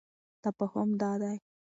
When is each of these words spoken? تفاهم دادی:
تفاهم 0.43 0.89
دادی: 1.01 1.35